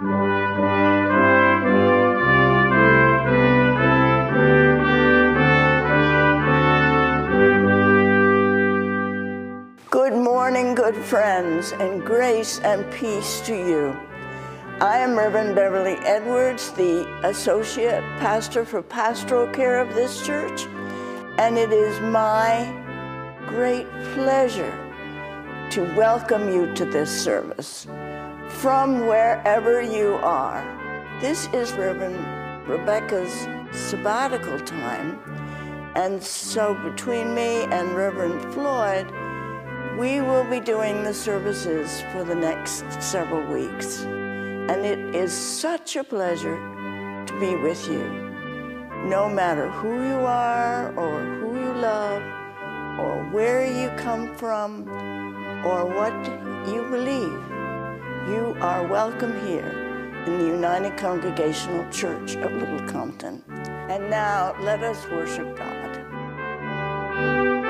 [0.00, 0.08] Good
[10.14, 13.94] morning, good friends, and grace and peace to you.
[14.80, 20.64] I am Reverend Beverly Edwards, the Associate Pastor for Pastoral Care of this church,
[21.36, 22.72] and it is my
[23.46, 24.72] great pleasure
[25.72, 27.86] to welcome you to this service
[28.60, 30.62] from wherever you are.
[31.18, 33.32] This is Reverend Rebecca's
[33.72, 35.18] sabbatical time,
[35.94, 39.10] and so between me and Reverend Floyd,
[39.98, 44.02] we will be doing the services for the next several weeks.
[44.02, 46.58] And it is such a pleasure
[47.24, 48.04] to be with you.
[49.08, 52.22] No matter who you are, or who you love,
[53.00, 54.86] or where you come from,
[55.64, 56.14] or what
[56.68, 57.59] you believe,
[58.28, 63.42] you are welcome here in the United Congregational Church of Little Compton.
[63.88, 67.69] And now let us worship God.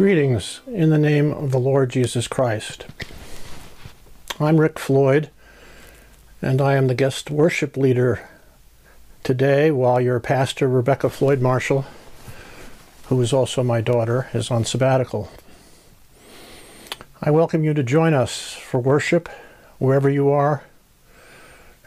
[0.00, 2.86] Greetings in the name of the Lord Jesus Christ.
[4.40, 5.28] I'm Rick Floyd,
[6.40, 8.26] and I am the guest worship leader
[9.24, 11.84] today while your pastor, Rebecca Floyd Marshall,
[13.08, 15.30] who is also my daughter, is on sabbatical.
[17.20, 19.28] I welcome you to join us for worship
[19.76, 20.62] wherever you are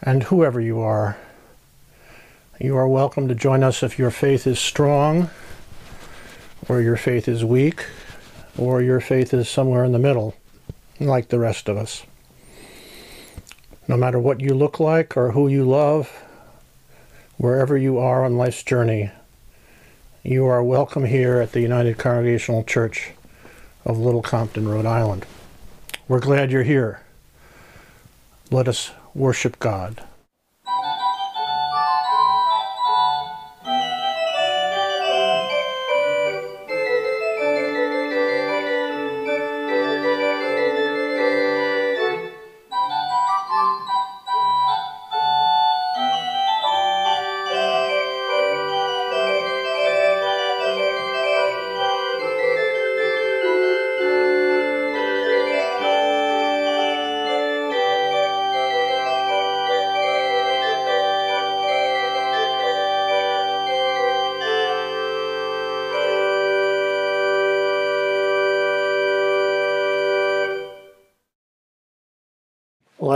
[0.04, 1.18] and whoever you are.
[2.60, 5.32] You are welcome to join us if your faith is strong
[6.70, 7.88] or your faith is weak
[8.58, 10.36] or your faith is somewhere in the middle,
[11.00, 12.04] like the rest of us.
[13.88, 16.10] No matter what you look like or who you love,
[17.38, 19.12] wherever you are on life's journey,
[20.24, 23.12] you are welcome here at the United Congregational Church
[23.86, 25.26] of Little Compton, Rhode Island.
[26.08, 27.02] We're glad you're here.
[28.52, 30.04] Let us worship God.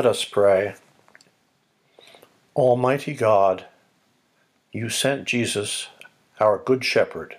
[0.07, 0.73] Us pray.
[2.55, 3.65] Almighty God,
[4.71, 5.89] you sent Jesus,
[6.39, 7.37] our Good Shepherd,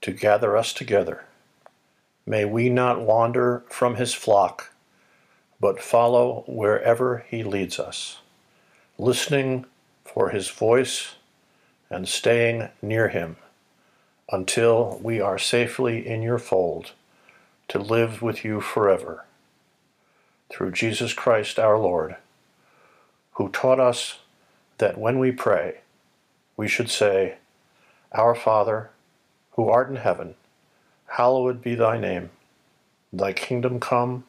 [0.00, 1.26] to gather us together.
[2.24, 4.72] May we not wander from his flock,
[5.60, 8.18] but follow wherever he leads us,
[8.96, 9.66] listening
[10.04, 11.16] for his voice
[11.90, 13.36] and staying near him
[14.30, 16.92] until we are safely in your fold
[17.68, 19.24] to live with you forever
[20.52, 22.16] through Jesus Christ our Lord,
[23.32, 24.18] who taught us
[24.78, 25.78] that when we pray,
[26.56, 27.36] we should say,
[28.12, 28.90] Our Father,
[29.52, 30.34] who art in heaven,
[31.06, 32.30] hallowed be thy name.
[33.12, 34.24] Thy kingdom come,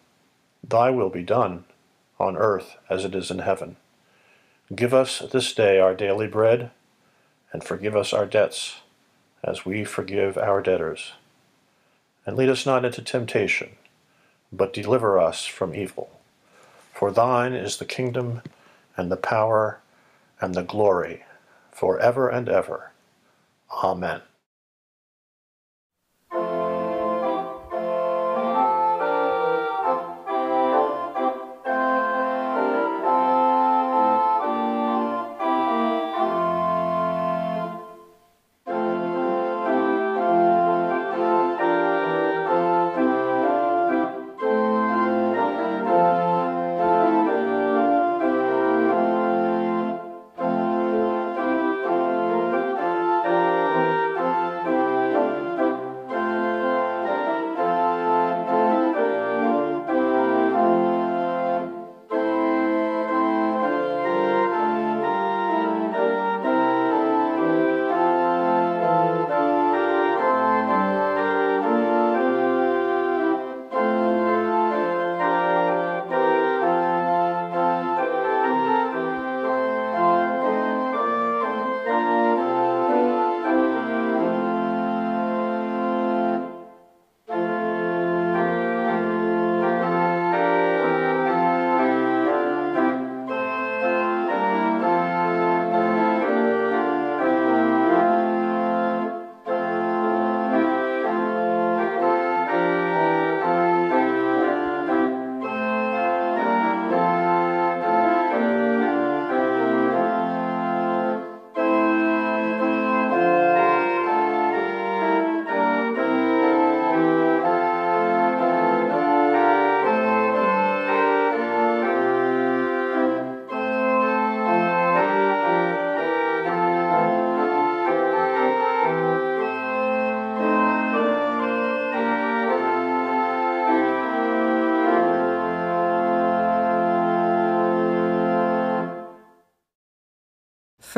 [0.64, 1.66] thy will be done,
[2.20, 3.76] on earth as it is in heaven.
[4.74, 6.72] Give us this day our daily bread,
[7.52, 8.78] and forgive us our debts,
[9.44, 11.14] as we forgive our debtors.
[12.26, 13.72] And lead us not into temptation,
[14.54, 16.22] but deliver us from evil.
[16.94, 18.42] For thine is the kingdom,
[18.98, 19.80] and the power,
[20.42, 21.24] and the glory,
[21.72, 22.92] for ever and ever.
[23.84, 24.22] Amen.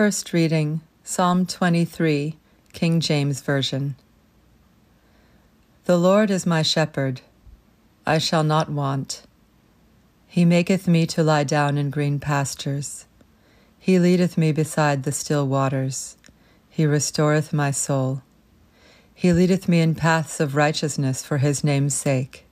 [0.05, 2.37] First reading Psalm 23,
[2.73, 3.95] King James Version.
[5.85, 7.21] The Lord is my shepherd,
[8.05, 9.23] I shall not want.
[10.27, 13.07] He maketh me to lie down in green pastures.
[13.79, 16.17] He leadeth me beside the still waters.
[16.69, 18.21] He restoreth my soul.
[19.15, 22.45] He leadeth me in paths of righteousness for his name's sake.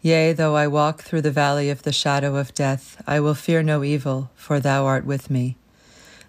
[0.00, 3.62] Yea, though I walk through the valley of the shadow of death, I will fear
[3.62, 5.58] no evil, for thou art with me.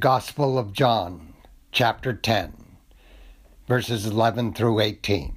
[0.00, 1.34] Gospel of John,
[1.72, 2.54] chapter 10,
[3.68, 5.36] verses 11 through 18.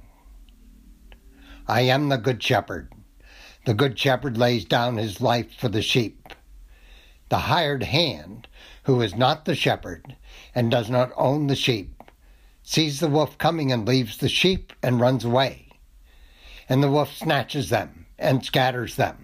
[1.68, 2.90] I am the Good Shepherd.
[3.66, 6.30] The Good Shepherd lays down his life for the sheep.
[7.28, 8.48] The hired hand,
[8.84, 10.16] who is not the shepherd
[10.54, 12.02] and does not own the sheep,
[12.62, 15.68] sees the wolf coming and leaves the sheep and runs away.
[16.70, 19.23] And the wolf snatches them and scatters them.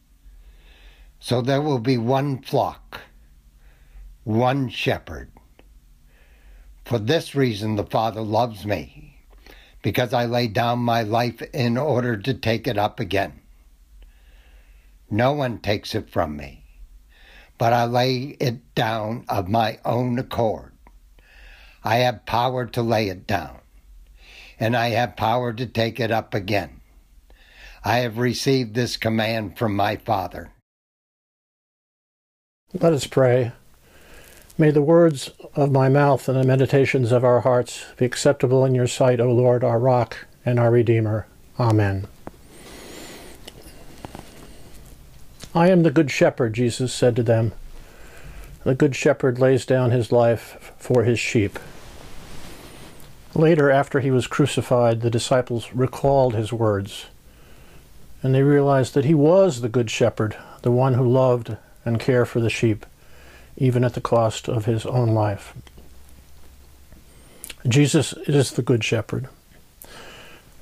[1.23, 3.01] So there will be one flock,
[4.23, 5.31] one shepherd.
[6.83, 9.19] For this reason the Father loves me,
[9.83, 13.39] because I lay down my life in order to take it up again.
[15.11, 16.65] No one takes it from me,
[17.59, 20.73] but I lay it down of my own accord.
[21.83, 23.59] I have power to lay it down,
[24.59, 26.81] and I have power to take it up again.
[27.83, 30.51] I have received this command from my Father.
[32.79, 33.51] Let us pray.
[34.57, 38.73] May the words of my mouth and the meditations of our hearts be acceptable in
[38.73, 41.27] your sight, O Lord, our rock and our Redeemer.
[41.59, 42.07] Amen.
[45.53, 47.51] I am the Good Shepherd, Jesus said to them.
[48.63, 51.59] The Good Shepherd lays down his life for his sheep.
[53.35, 57.07] Later, after he was crucified, the disciples recalled his words,
[58.23, 62.25] and they realized that he was the Good Shepherd, the one who loved and care
[62.25, 62.85] for the sheep,
[63.57, 65.53] even at the cost of his own life.
[67.67, 69.27] Jesus is the Good Shepherd.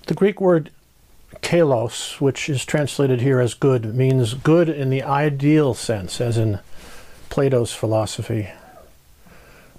[0.08, 0.70] The Greek word
[1.42, 6.60] kalos, which is translated here as good, means good in the ideal sense, as in
[7.30, 8.50] Plato's philosophy.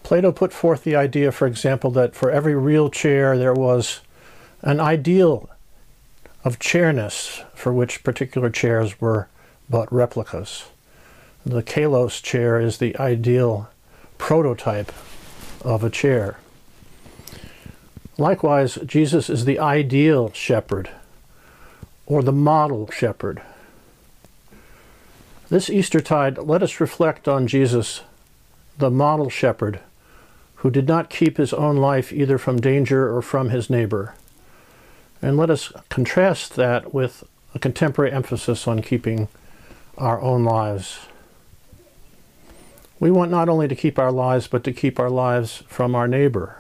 [0.02, 4.00] Plato put forth the idea, for example, that for every real chair there was
[4.62, 5.50] an ideal
[6.42, 9.28] of chairness for which particular chairs were
[9.68, 10.69] but replicas.
[11.44, 13.70] The Kalos chair is the ideal
[14.18, 14.92] prototype
[15.62, 16.38] of a chair.
[18.18, 20.90] Likewise, Jesus is the ideal shepherd
[22.04, 23.40] or the model shepherd.
[25.48, 28.02] This Eastertide, let us reflect on Jesus,
[28.76, 29.80] the model shepherd,
[30.56, 34.14] who did not keep his own life either from danger or from his neighbor.
[35.22, 39.28] And let us contrast that with a contemporary emphasis on keeping
[39.96, 41.00] our own lives.
[43.00, 46.06] We want not only to keep our lives, but to keep our lives from our
[46.06, 46.58] neighbor.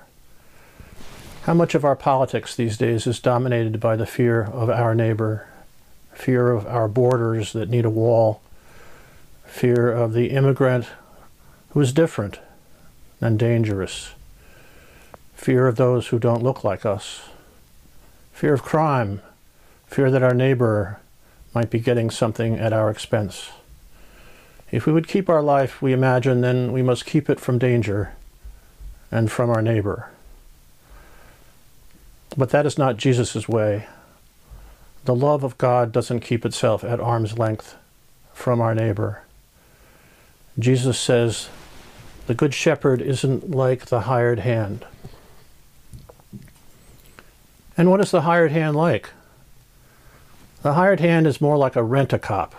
[1.42, 5.46] How much of our politics these days is dominated by the fear of our neighbor,
[6.14, 8.40] fear of our borders that need a wall,
[9.44, 10.86] fear of the immigrant
[11.70, 12.40] who is different
[13.20, 14.12] and dangerous,
[15.34, 17.28] fear of those who don't look like us,
[18.32, 19.20] fear of crime,
[19.86, 21.00] fear that our neighbor
[21.54, 23.50] might be getting something at our expense.
[24.70, 28.12] If we would keep our life, we imagine, then we must keep it from danger
[29.10, 30.10] and from our neighbor.
[32.36, 33.86] But that is not Jesus' way.
[35.04, 37.76] The love of God doesn't keep itself at arm's length
[38.32, 39.22] from our neighbor.
[40.58, 41.48] Jesus says,
[42.26, 44.84] the Good Shepherd isn't like the hired hand.
[47.76, 49.10] And what is the hired hand like?
[50.62, 52.54] The hired hand is more like a rent-a-cop.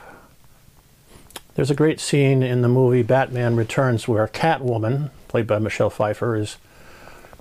[1.53, 6.38] There's a great scene in the movie Batman Returns where Catwoman, played by Michelle Pfeiffer,
[6.38, 6.55] is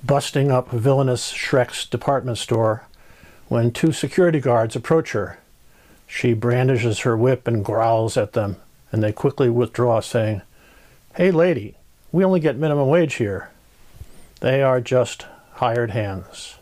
[0.05, 2.89] busting up villainous Shreck's department store
[3.47, 5.39] when two security guards approach her.
[6.09, 8.57] She brandishes her whip and growls at them,
[8.91, 10.43] and they quickly withdraw, saying,
[11.15, 11.77] Hey, lady,
[12.11, 13.51] we only get minimum wage here.
[14.41, 16.57] They are just hired hands.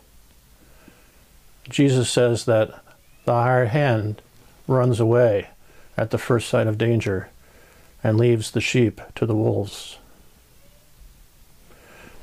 [1.67, 2.83] Jesus says that
[3.25, 4.21] the hired hand
[4.67, 5.47] runs away
[5.97, 7.29] at the first sight of danger
[8.03, 9.97] and leaves the sheep to the wolves.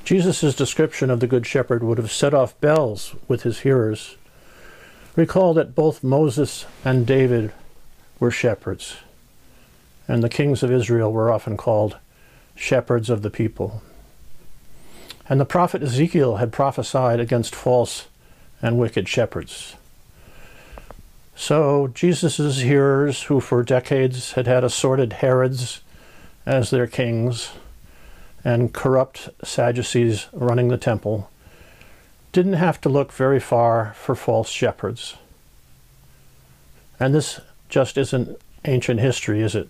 [0.03, 4.15] Jesus' description of the Good Shepherd would have set off bells with his hearers.
[5.15, 7.51] Recall that both Moses and David
[8.19, 8.97] were shepherds,
[10.07, 11.97] and the kings of Israel were often called
[12.55, 13.81] shepherds of the people.
[15.29, 18.07] And the prophet Ezekiel had prophesied against false
[18.61, 19.75] and wicked shepherds.
[21.39, 25.81] So Jesus' hearers, who for decades had had assorted Herods
[26.47, 27.51] as their kings,
[28.43, 31.29] and corrupt Sadducees running the temple
[32.31, 35.15] didn't have to look very far for false shepherds.
[36.99, 37.39] And this
[37.69, 39.69] just isn't ancient history, is it?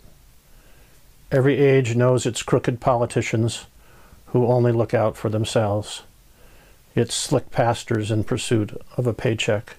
[1.31, 3.65] Every age knows its crooked politicians
[4.27, 6.03] who only look out for themselves,
[6.95, 9.75] its slick pastors in pursuit of a paycheck,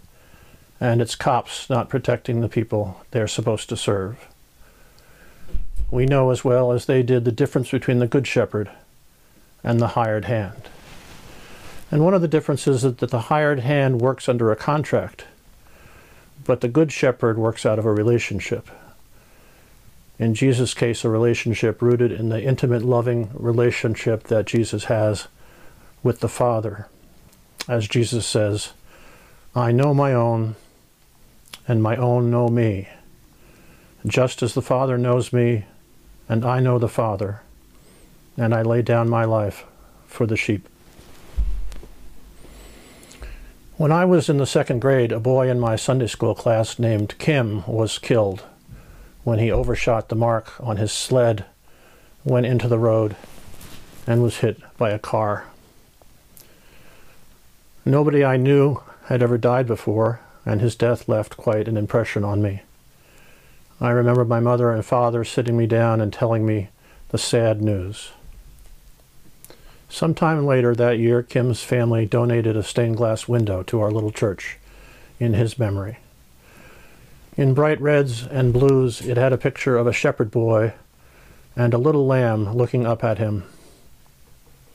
[0.80, 4.28] and its cops not protecting the people they're supposed to serve.
[5.90, 8.70] We know as well as they did the difference between the Good Shepherd
[9.64, 10.68] and the hired hand.
[11.90, 15.25] And one of the differences is that the hired hand works under a contract,
[16.44, 18.68] but the Good Shepherd works out of a relationship.
[20.18, 25.28] In Jesus' case, a relationship rooted in the intimate, loving relationship that Jesus has
[26.02, 26.88] with the Father.
[27.68, 28.73] As Jesus says,
[29.54, 30.56] I know my own,
[31.68, 32.88] and my own know me.
[34.06, 35.66] Just as the Father knows me,
[36.28, 37.42] and I know the Father,
[38.37, 39.64] and I lay down my life
[40.06, 40.66] for the sheep.
[43.76, 47.18] When I was in the second grade, a boy in my Sunday school class named
[47.18, 48.42] Kim was killed
[49.22, 51.44] when he overshot the mark on his sled,
[52.25, 53.14] went into the road,
[54.06, 55.44] and was hit by a car.
[57.84, 62.40] Nobody I knew had ever died before, and his death left quite an impression on
[62.40, 62.62] me.
[63.83, 66.71] I remember my mother and father sitting me down and telling me
[67.11, 68.12] the sad news.
[69.90, 74.57] Sometime later that year, Kim's family donated a stained glass window to our little church
[75.21, 75.99] in his memory.
[77.37, 80.73] In bright reds and blues, it had a picture of a shepherd boy
[81.55, 83.45] and a little lamb looking up at him.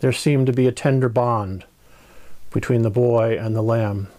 [0.01, 1.65] There seemed to be a tender bond
[2.51, 4.09] between the boy and the lamb,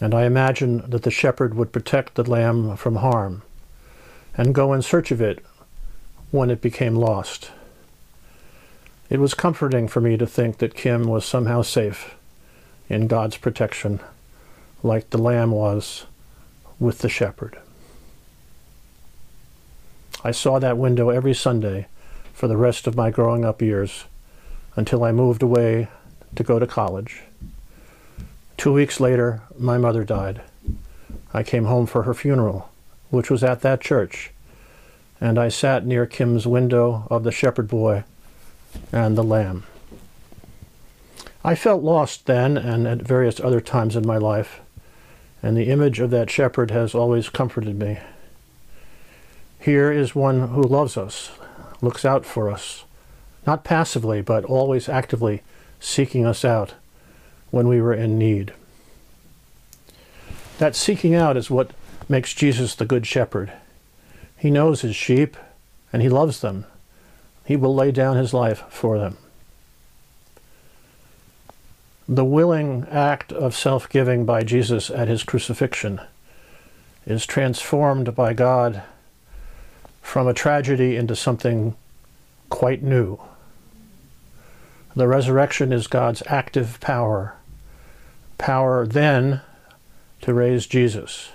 [0.00, 3.42] and I imagined that the shepherd would protect the lamb from harm
[4.34, 5.44] and go in search of it
[6.30, 7.50] when it became lost.
[9.10, 12.14] It was comforting for me to think that Kim was somehow safe
[12.88, 14.00] in God's protection,
[14.82, 16.06] like the lamb was
[16.78, 17.58] with the shepherd.
[20.22, 21.86] I saw that window every Sunday
[22.32, 24.04] for the rest of my growing up years
[24.76, 25.88] until I moved away
[26.36, 27.22] to go to college.
[28.60, 30.42] Two weeks later, my mother died.
[31.32, 32.68] I came home for her funeral
[33.08, 34.32] which was at that church,
[35.18, 38.04] and I sat near Kim's window of the shepherd boy
[38.92, 39.64] and the lamb.
[41.42, 44.60] I felt lost then and at various other times in my life,
[45.42, 47.98] and the image of that shepherd has always comforted me.
[49.58, 51.30] Here is one who loves us,
[51.80, 52.84] looks out for us,
[53.46, 55.40] not passively, but always actively
[55.80, 56.74] seeking us out
[57.50, 58.52] when we were in need.
[60.58, 61.72] That seeking out is what
[62.08, 63.52] makes Jesus the Good Shepherd.
[64.36, 65.36] He knows his sheep
[65.92, 66.66] and he loves them.
[67.44, 69.16] He will lay down his life for them.
[72.08, 76.00] The willing act of self giving by Jesus at his crucifixion
[77.06, 78.82] is transformed by God
[80.02, 81.76] from a tragedy into something
[82.48, 83.18] quite new.
[84.96, 87.36] The resurrection is God's active power,
[88.40, 89.42] power then
[90.22, 91.30] to raise Jesus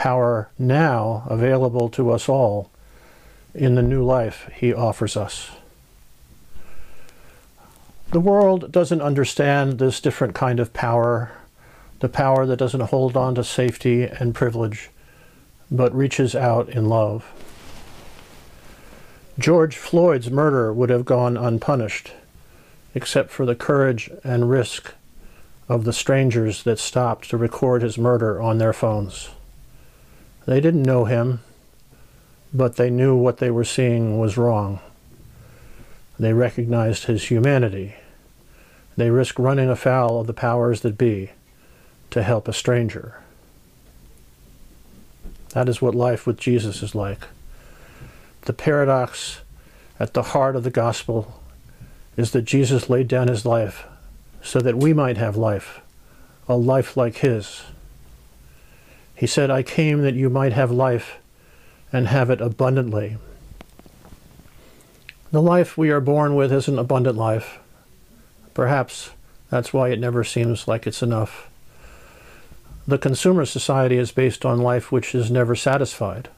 [0.00, 2.70] power now available to us all
[3.54, 5.50] in the new life he offers us.
[8.12, 11.32] The world doesn't understand this different kind of power,
[11.98, 14.88] the power that doesn't hold on to safety and privilege,
[15.70, 17.30] but reaches out in love.
[19.38, 22.12] George Floyd's murder would have gone unpunished,
[22.94, 24.94] except for the courage and risk
[25.70, 29.30] of the strangers that stopped to record his murder on their phones.
[30.44, 31.42] They didn't know him,
[32.52, 34.80] but they knew what they were seeing was wrong.
[36.18, 37.94] They recognized his humanity.
[38.96, 41.30] They risked running afoul of the powers that be
[42.10, 43.20] to help a stranger.
[45.50, 47.20] That is what life with Jesus is like.
[48.42, 49.42] The paradox
[50.00, 51.40] at the heart of the gospel
[52.16, 53.86] is that Jesus laid down his life
[54.42, 55.80] so that we might have life,
[56.48, 57.62] a life like his.
[59.14, 61.18] He said, I came that you might have life
[61.92, 63.18] and have it abundantly.
[65.30, 67.58] The life we are born with is an abundant life.
[68.54, 69.10] Perhaps
[69.50, 71.48] that's why it never seems like it's enough.
[72.86, 76.28] The consumer society is based on life which is never satisfied,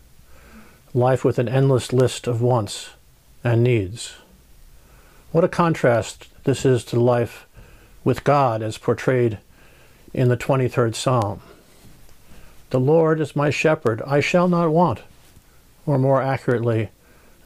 [0.92, 2.90] life with an endless list of wants
[3.44, 4.16] and needs.
[5.30, 7.46] What a contrast this is to life
[8.04, 9.38] with God as portrayed
[10.12, 11.40] in the 23rd Psalm.
[12.70, 15.00] The Lord is my shepherd, I shall not want.
[15.84, 16.90] Or more accurately,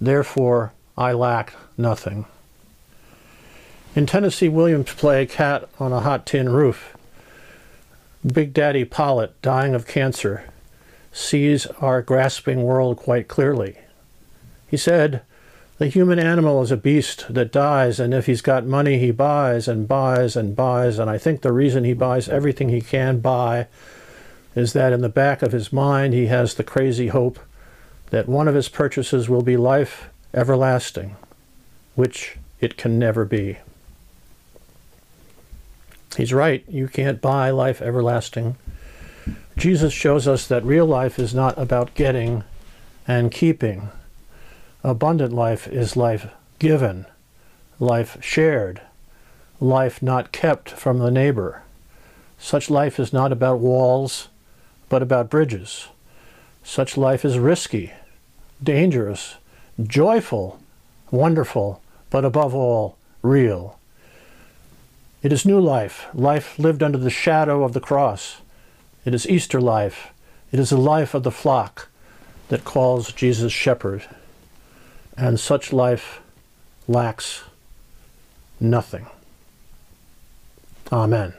[0.01, 2.27] therefore I lack nothing.
[3.95, 6.97] In Tennessee Williams' play Cat on a Hot Tin Roof,
[8.27, 10.45] Big Daddy Pollitt, dying of cancer,
[11.13, 13.79] sees our grasping world quite clearly.
[14.69, 15.23] He said,
[15.79, 19.69] The human animal is a beast that dies, and if he's got money, he buys
[19.69, 20.99] and buys and buys.
[20.99, 23.67] And I think the reason he buys everything he can buy
[24.55, 27.39] is that in the back of his mind he has the crazy hope
[28.09, 31.15] that one of his purchases will be life everlasting,
[31.95, 33.59] which it can never be.
[36.17, 38.57] He's right, you can't buy life everlasting.
[39.59, 42.45] Jesus shows us that real life is not about getting
[43.07, 43.91] and keeping.
[44.85, 47.07] Abundant life is life given,
[47.81, 48.81] life shared,
[49.61, 51.63] life not kept from the neighbor.
[52.39, 54.29] Such life is not about walls,
[54.89, 55.89] but about bridges.
[56.63, 57.93] Such life is risky,
[58.63, 59.37] dangerous,
[59.83, 60.61] joyful,
[61.11, 63.79] wonderful, but above all, real.
[65.23, 68.37] It is new life, life lived under the shadow of the cross.
[69.05, 70.09] It is Easter life.
[70.53, 71.89] It is the life of the flock
[72.49, 74.05] that calls Jesus shepherd.
[75.17, 76.21] And such life
[76.87, 77.45] lacks
[78.61, 79.07] nothing.
[80.93, 81.35] Amen.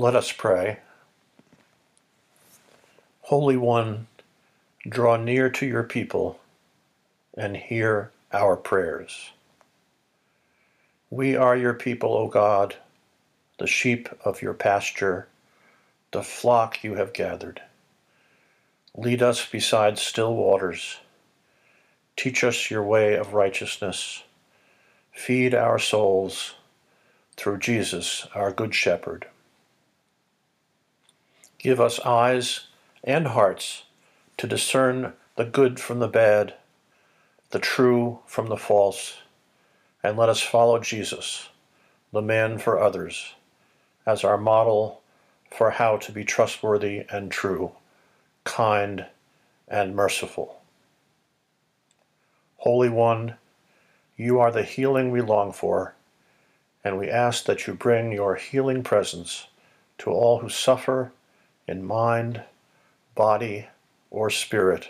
[0.00, 0.78] Let us pray.
[3.20, 4.06] Holy One,
[4.88, 6.40] draw near to your people
[7.36, 9.32] and hear our prayers.
[11.10, 12.76] We are your people, O God,
[13.58, 15.28] the sheep of your pasture,
[16.12, 17.60] the flock you have gathered.
[18.96, 20.96] Lead us beside still waters.
[22.16, 24.22] Teach us your way of righteousness.
[25.12, 26.54] Feed our souls
[27.36, 29.26] through Jesus, our Good Shepherd.
[31.62, 32.68] Give us eyes
[33.04, 33.82] and hearts
[34.38, 36.54] to discern the good from the bad,
[37.50, 39.18] the true from the false,
[40.02, 41.50] and let us follow Jesus,
[42.14, 43.34] the man for others,
[44.06, 45.02] as our model
[45.50, 47.72] for how to be trustworthy and true,
[48.44, 49.04] kind
[49.68, 50.62] and merciful.
[52.56, 53.34] Holy One,
[54.16, 55.94] you are the healing we long for,
[56.82, 59.48] and we ask that you bring your healing presence
[59.98, 61.12] to all who suffer
[61.70, 62.42] in mind,
[63.14, 63.68] body,
[64.10, 64.88] or spirit,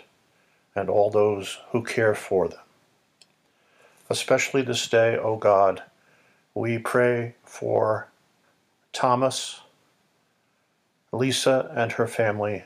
[0.75, 2.59] and all those who care for them.
[4.09, 5.83] Especially this day, O God,
[6.55, 8.07] we pray for
[8.93, 9.61] Thomas,
[11.11, 12.63] Lisa and her family,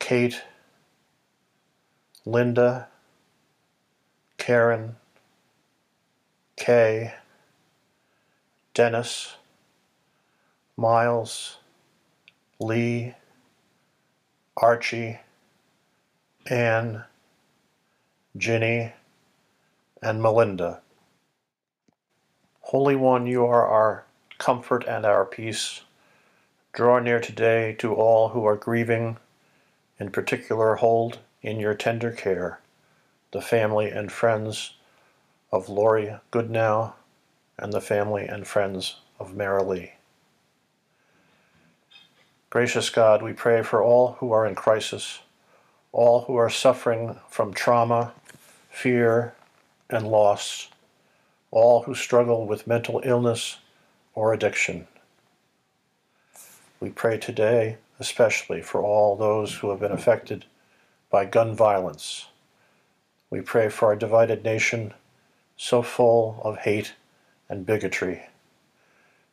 [0.00, 0.42] Kate,
[2.24, 2.88] Linda,
[4.38, 4.96] Karen,
[6.56, 7.14] Kay,
[8.74, 9.36] Dennis,
[10.76, 11.58] Miles,
[12.58, 13.14] Lee,
[14.56, 15.20] Archie,
[16.46, 17.04] Anne,
[18.34, 18.94] Ginny,
[20.02, 20.80] and Melinda.
[22.60, 24.06] Holy One, you are our
[24.38, 25.82] comfort and our peace.
[26.72, 29.18] Draw near today to all who are grieving.
[29.98, 32.60] In particular, hold in your tender care
[33.32, 34.72] the family and friends
[35.52, 36.94] of Lori Goodnow
[37.58, 39.95] and the family and friends of Marilee.
[42.56, 45.20] Gracious God, we pray for all who are in crisis,
[45.92, 48.14] all who are suffering from trauma,
[48.70, 49.34] fear,
[49.90, 50.68] and loss,
[51.50, 53.58] all who struggle with mental illness
[54.14, 54.86] or addiction.
[56.80, 60.46] We pray today especially for all those who have been affected
[61.10, 62.28] by gun violence.
[63.28, 64.94] We pray for our divided nation,
[65.58, 66.94] so full of hate
[67.50, 68.22] and bigotry.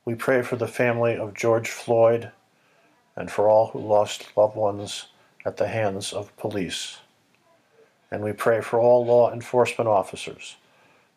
[0.04, 2.30] We pray for the family of George Floyd
[3.16, 5.08] and for all who lost loved ones
[5.46, 6.98] at the hands of police.
[8.10, 10.56] And we pray for all law enforcement officers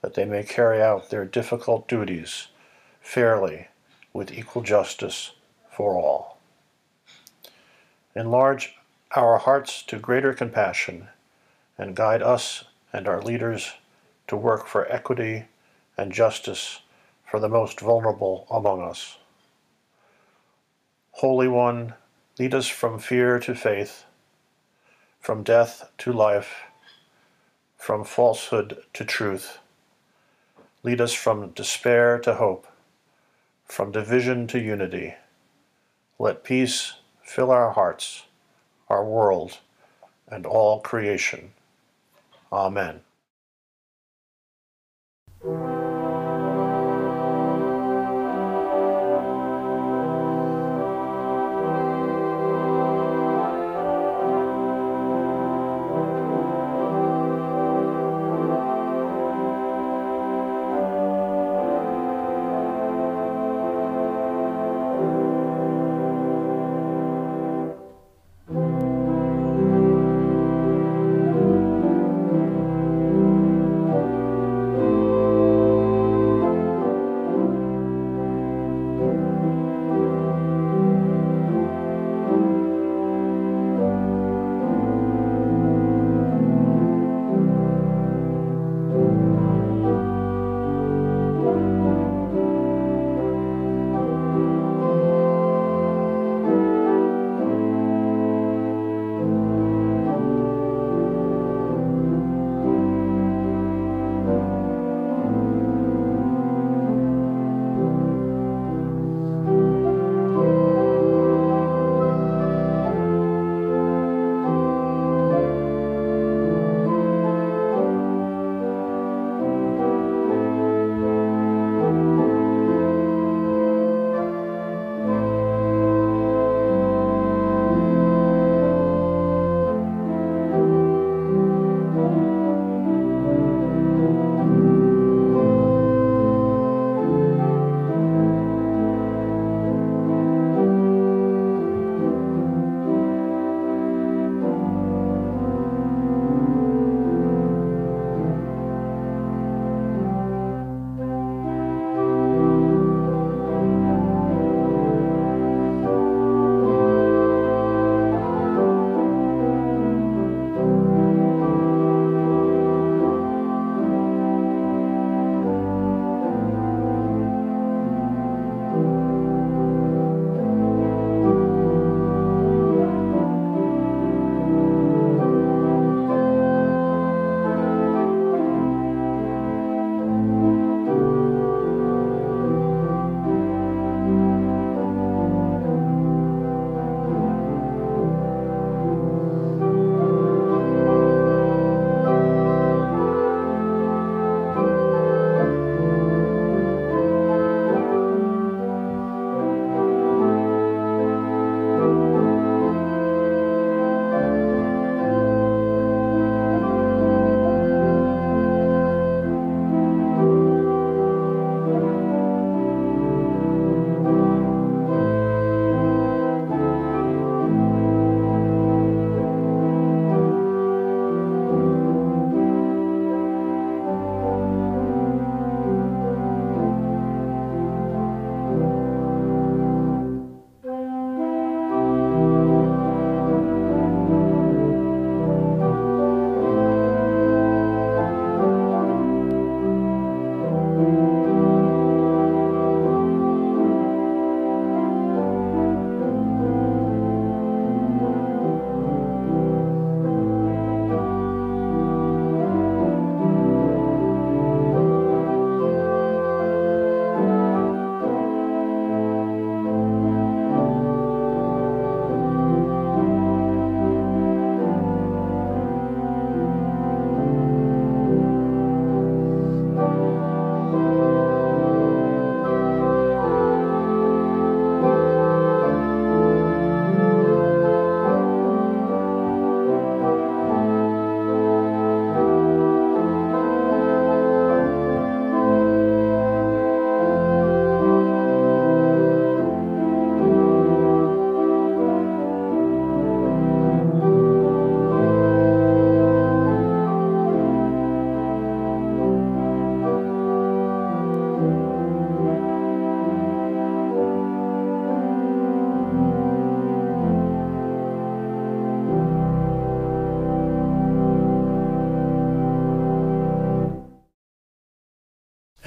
[0.02, 2.48] that they may carry out their difficult duties
[3.00, 3.68] fairly
[4.12, 5.32] with equal justice
[5.70, 6.38] for all.
[8.14, 8.74] Enlarge
[9.14, 11.08] our hearts to greater compassion
[11.78, 13.72] and guide us and our leaders
[14.26, 15.44] to work for equity
[15.96, 16.80] and justice
[17.24, 19.18] for the most vulnerable among us.
[21.20, 21.94] Holy One,
[22.38, 24.04] lead us from fear to faith,
[25.18, 26.64] from death to life,
[27.78, 29.56] from falsehood to truth.
[30.82, 32.66] Lead us from despair to hope,
[33.64, 35.14] from division to unity.
[36.18, 38.24] Let peace fill our hearts,
[38.90, 39.60] our world,
[40.28, 41.54] and all creation.
[42.52, 43.05] Amen.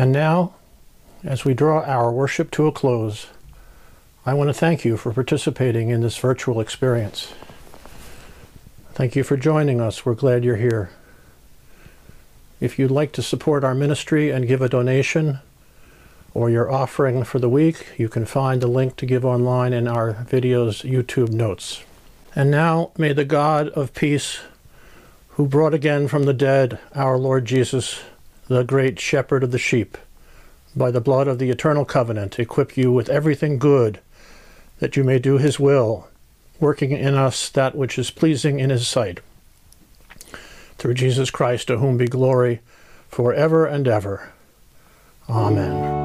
[0.09, 0.55] And now,
[1.23, 3.27] as we draw our worship to a close,
[4.25, 7.31] I want to thank you for participating in this virtual experience.
[8.95, 10.07] Thank you for joining us.
[10.07, 10.89] We're glad you're here.
[12.59, 15.41] If you'd like to support our ministry and give a donation
[16.33, 19.87] or your offering for the week, you can find the link to give online in
[19.87, 21.83] our video's YouTube notes.
[22.35, 24.39] And now may the God of peace,
[25.33, 28.01] who brought again from the dead our Lord Jesus,
[28.49, 29.97] the great shepherd of the sheep,
[30.75, 33.99] by the blood of the eternal covenant, equip you with everything good,
[34.79, 36.09] that you may do his will
[36.59, 39.21] working in us that which is pleasing in his sight.
[40.77, 42.59] Through Jesus Christ, to whom be glory
[43.07, 44.31] forever and ever.
[45.29, 45.98] Amen.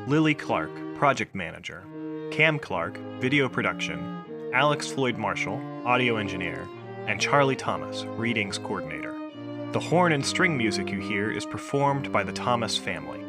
[0.08, 1.84] Lily Clark, Project Manager,
[2.34, 6.68] Cam Clark, Video Production, Alex Floyd Marshall, Audio Engineer,
[7.06, 9.16] and Charlie Thomas, Readings Coordinator.
[9.72, 13.20] The horn and string music you hear is performed by the Thomas family.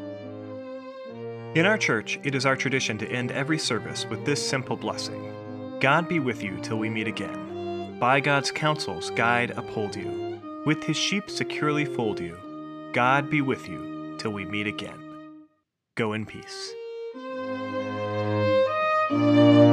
[1.55, 5.79] In our church, it is our tradition to end every service with this simple blessing
[5.81, 7.99] God be with you till we meet again.
[8.01, 10.41] By God's counsels, guide, uphold you.
[10.65, 12.39] With his sheep securely fold you.
[12.95, 14.99] God be with you till we meet again.
[15.95, 16.73] Go in peace.
[19.11, 19.64] Música